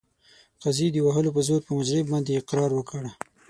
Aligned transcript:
قاضي 0.61 0.87
د 0.91 0.97
وهلو 1.05 1.29
په 1.35 1.41
زور 1.47 1.61
په 1.65 1.71
مجرم 1.77 2.05
باندې 2.13 2.39
اقرار 2.41 2.71
وکړ. 2.75 3.03